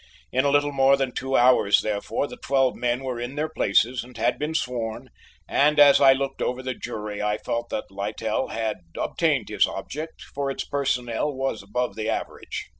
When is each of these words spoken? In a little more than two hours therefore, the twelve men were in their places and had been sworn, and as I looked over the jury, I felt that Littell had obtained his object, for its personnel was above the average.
In 0.31 0.45
a 0.45 0.49
little 0.49 0.71
more 0.71 0.97
than 0.97 1.11
two 1.11 1.37
hours 1.37 1.81
therefore, 1.81 2.25
the 2.25 2.37
twelve 2.41 2.75
men 2.75 3.03
were 3.03 3.19
in 3.19 3.35
their 3.35 3.47
places 3.49 4.03
and 4.03 4.17
had 4.17 4.39
been 4.39 4.55
sworn, 4.55 5.09
and 5.47 5.79
as 5.79 6.01
I 6.01 6.11
looked 6.11 6.41
over 6.41 6.63
the 6.63 6.73
jury, 6.73 7.21
I 7.21 7.37
felt 7.37 7.69
that 7.69 7.91
Littell 7.91 8.47
had 8.47 8.77
obtained 8.97 9.49
his 9.49 9.67
object, 9.67 10.19
for 10.23 10.49
its 10.49 10.63
personnel 10.65 11.31
was 11.31 11.61
above 11.61 11.93
the 11.95 12.09
average. 12.09 12.65